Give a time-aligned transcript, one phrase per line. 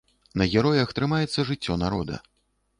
[0.41, 2.21] На героях трымаецца жыццё народа.